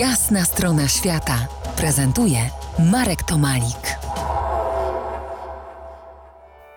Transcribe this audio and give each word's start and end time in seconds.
Jasna 0.00 0.44
strona 0.44 0.88
świata 0.88 1.46
prezentuje 1.76 2.38
Marek 2.78 3.22
Tomalik. 3.22 3.98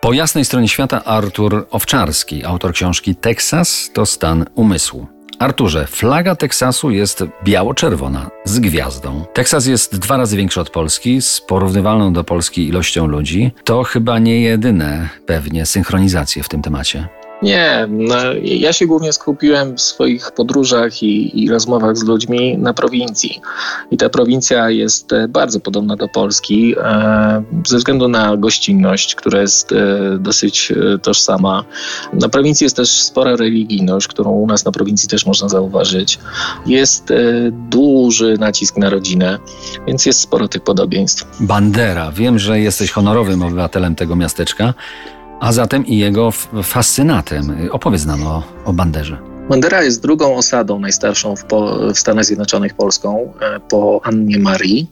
Po 0.00 0.12
jasnej 0.12 0.44
stronie 0.44 0.68
świata 0.68 1.04
Artur 1.04 1.66
Owczarski, 1.70 2.44
autor 2.44 2.72
książki 2.72 3.16
Teksas 3.16 3.90
to 3.94 4.06
stan 4.06 4.44
umysłu. 4.54 5.06
Arturze, 5.38 5.86
flaga 5.86 6.36
Teksasu 6.36 6.90
jest 6.90 7.24
biało-czerwona 7.44 8.30
z 8.44 8.58
gwiazdą. 8.58 9.24
Teksas 9.34 9.66
jest 9.66 9.98
dwa 9.98 10.16
razy 10.16 10.36
większy 10.36 10.60
od 10.60 10.70
Polski, 10.70 11.22
z 11.22 11.40
porównywalną 11.40 12.12
do 12.12 12.24
Polski 12.24 12.68
ilością 12.68 13.06
ludzi. 13.06 13.52
To 13.64 13.82
chyba 13.82 14.18
nie 14.18 14.40
jedyne 14.40 15.08
pewnie 15.26 15.66
synchronizacje 15.66 16.42
w 16.42 16.48
tym 16.48 16.62
temacie. 16.62 17.08
Nie, 17.44 17.86
no, 17.90 18.16
ja 18.42 18.72
się 18.72 18.86
głównie 18.86 19.12
skupiłem 19.12 19.76
w 19.76 19.80
swoich 19.80 20.30
podróżach 20.32 21.02
i, 21.02 21.44
i, 21.44 21.50
rozmowach 21.50 21.96
z 21.96 22.02
ludźmi 22.02 22.58
na 22.58 22.74
prowincji. 22.74 23.40
I 23.90 23.96
ta 23.96 24.08
prowincja 24.08 24.70
jest 24.70 25.12
e, 25.12 25.28
bardzo 25.28 25.60
podobna 25.60 25.96
do 25.96 26.08
Polski 26.08 26.74
e, 26.78 27.42
ze 27.66 27.76
względu 27.76 28.08
na 28.08 28.36
gościnność, 28.36 29.14
która 29.14 29.40
jest 29.40 29.72
e, 29.72 29.76
dosyć 30.18 30.72
e, 30.72 30.98
tożsama. 30.98 31.64
Na 32.12 32.28
prowincji 32.28 32.64
jest 32.64 32.76
też 32.76 32.90
spora 32.90 33.36
religijność, 33.36 34.08
którą 34.08 34.30
u 34.30 34.46
nas 34.46 34.64
na 34.64 34.72
prowincji 34.72 35.08
też 35.08 35.26
można 35.26 35.48
zauważyć. 35.48 36.18
Jest 36.66 37.10
e, 37.10 37.14
duży 37.50 38.36
nacisk 38.38 38.76
na 38.76 38.90
rodzinę, 38.90 39.38
więc 39.86 40.06
jest 40.06 40.20
sporo 40.20 40.48
tych 40.48 40.62
podobieństw. 40.62 41.26
Bandera. 41.40 42.12
Wiem, 42.12 42.38
że 42.38 42.60
jesteś 42.60 42.90
honorowym 42.90 43.42
obywatelem 43.42 43.94
tego 43.94 44.16
miasteczka 44.16 44.74
a 45.40 45.52
zatem 45.52 45.86
i 45.86 45.98
jego 45.98 46.30
fascynatem. 46.62 47.56
Opowiedz 47.70 48.04
nam 48.04 48.26
o, 48.26 48.42
o 48.64 48.72
Banderze. 48.72 49.33
Bandera 49.48 49.82
jest 49.82 50.02
drugą 50.02 50.36
osadą 50.36 50.78
najstarszą 50.78 51.36
w, 51.36 51.44
po, 51.44 51.78
w, 51.94 51.98
Stanach 51.98 52.24
Zjednoczonych 52.24 52.74
Polską 52.74 53.32
e, 53.40 53.60
po 53.60 54.00
Annie 54.04 54.38
Marii. 54.38 54.90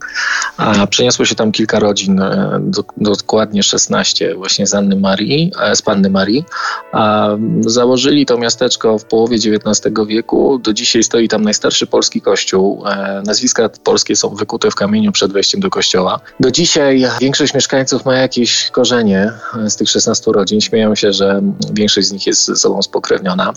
A 0.57 0.87
przeniosło 0.87 1.25
się 1.25 1.35
tam 1.35 1.53
kilka 1.53 1.79
rodzin, 1.79 2.21
e, 2.21 2.59
do, 2.61 2.85
dokładnie 2.97 3.63
16 3.63 4.35
właśnie 4.35 4.67
z 4.67 4.75
Anny 4.75 4.97
Marii, 4.97 5.53
e, 5.61 5.77
z 5.77 5.83
Panny 5.83 6.11
Marii. 6.11 6.45
A 6.93 7.29
założyli 7.61 8.27
to 8.27 8.39
miasteczko 8.39 8.99
w 8.99 9.05
połowie 9.05 9.37
XIX 9.37 9.95
wieku. 10.07 10.59
Do 10.59 10.73
dzisiaj 10.73 11.03
stoi 11.03 11.29
tam 11.29 11.43
najstarszy 11.43 11.87
polski 11.87 12.21
kościół. 12.21 12.85
Nazwiska 13.27 13.69
polskie 13.85 14.17
są 14.17 14.35
wykute 14.35 14.71
w 14.71 14.75
kamieniu 14.75 15.13
przed 15.13 15.33
wejściem 15.33 15.61
do 15.61 15.71
kościoła. 15.71 16.21
Do 16.41 16.51
dzisiaj 16.51 17.05
większość 17.21 17.55
mieszkańców 17.55 18.05
ma 18.05 18.17
jakieś 18.17 18.71
korzenie 18.71 19.33
z 19.69 19.77
tych 19.77 19.91
16 19.91 20.33
rodzin. 20.33 20.61
Śmieją 20.61 20.95
się, 20.95 21.13
że 21.13 21.43
większość 21.73 22.09
z 22.09 22.13
nich 22.13 22.27
jest 22.27 22.45
ze 22.45 22.57
sobą 22.57 22.83
spokrewniona. 22.83 23.53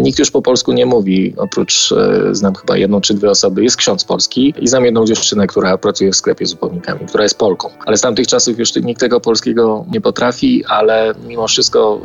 Nikt 0.00 0.18
już 0.18 0.30
po 0.30 0.37
polsku 0.42 0.72
nie 0.72 0.86
mówi, 0.86 1.34
oprócz 1.36 1.92
e, 1.92 2.34
znam 2.34 2.54
chyba 2.54 2.76
jedną 2.76 3.00
czy 3.00 3.14
dwie 3.14 3.30
osoby, 3.30 3.62
jest 3.64 3.76
ksiądz 3.76 4.04
polski 4.04 4.54
i 4.58 4.68
znam 4.68 4.84
jedną 4.84 5.04
dziewczynę, 5.06 5.46
która 5.46 5.78
pracuje 5.78 6.12
w 6.12 6.16
sklepie 6.16 6.46
z 6.46 6.54
upomnikami, 6.54 7.00
która 7.06 7.22
jest 7.22 7.38
Polką. 7.38 7.70
Ale 7.86 7.96
z 7.96 8.00
tamtych 8.00 8.26
czasów 8.26 8.58
już 8.58 8.74
nikt 8.76 9.00
tego 9.00 9.20
polskiego 9.20 9.84
nie 9.92 10.00
potrafi, 10.00 10.64
ale 10.64 11.14
mimo 11.26 11.48
wszystko 11.48 12.00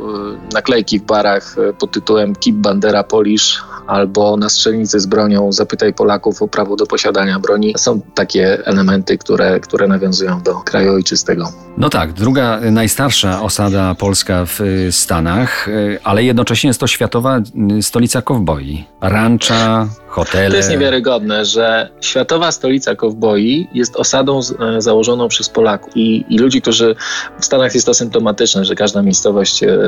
e, 0.50 0.54
naklejki 0.54 0.98
w 0.98 1.02
barach 1.02 1.56
e, 1.58 1.72
pod 1.72 1.90
tytułem 1.90 2.34
Keep 2.34 2.56
Bandera 2.56 3.04
Polish 3.04 3.62
albo 3.86 4.36
na 4.36 4.48
strzelnicy 4.48 5.00
z 5.00 5.06
bronią 5.06 5.52
Zapytaj 5.52 5.94
Polaków 5.94 6.42
o 6.42 6.48
prawo 6.48 6.76
do 6.76 6.86
posiadania 6.86 7.38
broni. 7.38 7.74
Są 7.76 8.00
takie 8.14 8.66
elementy, 8.66 9.18
które, 9.18 9.60
które 9.60 9.88
nawiązują 9.88 10.42
do 10.42 10.54
kraju 10.54 10.92
ojczystego. 10.92 11.52
No 11.78 11.90
tak, 11.90 12.12
druga 12.12 12.60
najstarsza 12.70 13.42
osada 13.42 13.94
polska 13.94 14.44
w 14.46 14.60
Stanach, 14.90 15.68
ale 16.04 16.24
jednocześnie 16.24 16.68
jest 16.68 16.80
to 16.80 16.86
światowa 16.86 17.40
stolica 17.80 18.22
kowboi. 18.22 18.84
Rancha, 19.00 19.88
hotele. 20.14 20.50
To 20.50 20.56
jest 20.56 20.70
niewiarygodne, 20.70 21.44
że 21.44 21.88
światowa 22.00 22.52
stolica 22.52 22.94
kowboi 22.94 23.68
jest 23.74 23.96
osadą 23.96 24.42
z, 24.42 24.54
e, 24.60 24.80
założoną 24.80 25.28
przez 25.28 25.48
Polaków 25.48 25.92
I, 25.96 26.24
i 26.28 26.38
ludzi, 26.38 26.62
którzy 26.62 26.94
w 27.40 27.44
Stanach 27.44 27.74
jest 27.74 27.86
to 27.86 27.94
symptomatyczne, 27.94 28.64
że 28.64 28.74
każda 28.74 29.02
miejscowość 29.02 29.62
e, 29.62 29.78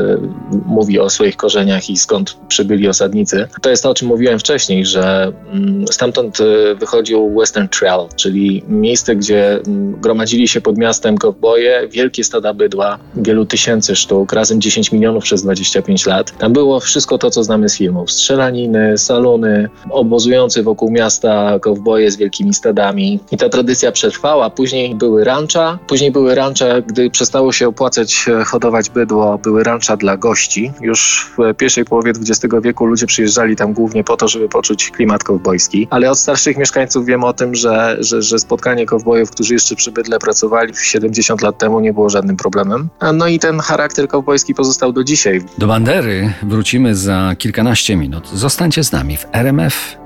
mówi 0.67 1.01
o 1.01 1.11
swoich 1.11 1.37
korzeniach 1.37 1.91
i 1.91 1.97
skąd 1.97 2.37
przybyli 2.49 2.89
osadnicy. 2.89 3.49
To 3.63 3.71
jest 3.71 3.83
to, 3.83 3.91
o 3.91 3.95
czym 3.95 4.09
mówiłem 4.09 4.39
wcześniej, 4.39 4.87
że 4.87 5.33
mm, 5.53 5.85
stamtąd 5.91 6.41
e, 6.41 6.75
wychodził 6.75 7.39
Western 7.39 7.69
Trail, 7.69 8.09
czyli 8.17 8.63
miejsce, 8.69 9.17
gdzie 9.17 9.53
mm, 9.53 10.01
gromadzili 10.01 10.49
się 10.49 10.61
pod 10.61 10.79
miastem 10.79 11.19
kowboje, 11.19 11.89
wielkie 11.91 12.25
stada 12.25 12.55
bydła, 12.55 12.99
wielu 13.17 13.47
tysięcy 13.47 13.97
sztuk, 13.97 14.33
razem 14.33 14.61
10 14.61 14.93
milionów 14.93 15.25
przez 15.25 15.43
25 15.43 16.07
lat. 16.07 16.39
Tam 16.39 16.53
było 16.53 16.81
wszystko 16.81 17.19
to, 17.19 17.31
co 17.31 17.45
znamy 17.45 17.69
z 17.69 17.77
filmów. 17.77 18.11
Strzelaniny, 18.11 18.99
salony, 18.99 19.69
obo 19.91 20.16
obozujący 20.17 20.63
wokół 20.63 20.91
miasta 20.91 21.59
kowboje 21.59 22.11
z 22.11 22.17
wielkimi 22.17 22.55
stadami. 22.55 23.21
I 23.31 23.37
ta 23.37 23.49
tradycja 23.49 23.93
przetrwała. 23.93 24.51
Później 24.51 24.95
były 24.95 25.25
rancha, 25.25 25.79
później 25.87 26.11
były 26.11 26.35
rancha, 26.35 26.81
gdy 26.87 27.11
przestało 27.11 27.53
się 27.53 27.69
opłacać 27.69 28.27
e, 28.29 28.45
hodować 28.45 28.91
bydło, 28.91 29.39
były 29.39 29.63
rancha 29.63 29.97
dla 29.97 30.17
gości. 30.17 30.73
Już 30.81 31.31
w 31.39 31.55
pierwszej 31.55 31.85
połowie 31.85 32.11
XX 32.11 32.55
wieku 32.63 32.87
ludzie 32.87 33.07
przyjeżdżali 33.07 33.57
tam 33.57 33.73
głównie 33.73 34.05
po 34.05 34.17
to, 34.17 34.29
żeby 34.29 34.49
poczuć 34.49 34.91
klimat 34.91 35.25
kowbojski. 35.25 35.89
Ale 35.91 36.11
od 36.11 36.19
starszych 36.19 36.57
mieszkańców 36.57 37.07
wiem 37.07 37.25
o 37.25 37.33
tym, 37.33 37.55
że, 37.55 37.97
że, 38.01 38.23
że 38.23 38.39
spotkanie 38.39 38.87
kowbojów, 38.87 39.31
którzy 39.31 39.55
jeszcze 39.55 39.75
przy 39.75 39.93
bydle 39.93 40.19
pracowali 40.19 40.73
70 40.77 41.43
lat 41.43 41.59
temu 41.59 41.81
nie 41.81 41.93
było 41.93 42.09
żadnym 42.09 42.37
problemem. 42.37 42.89
No 43.15 43.27
i 43.27 43.39
ten 43.39 43.61
charakter 43.61 44.09
kowbojski 44.09 44.55
pozostał 44.55 44.93
do 44.93 45.05
dzisiaj. 45.05 45.41
Do 45.59 45.67
Bandery 45.67 46.33
wrócimy 46.43 46.95
za 46.95 47.35
kilkanaście 47.39 47.97
minut. 47.97 48.29
Zostańcie 48.29 48.85
z 48.85 48.93
nami 48.93 49.17
w 49.17 49.27
RMF 49.33 50.06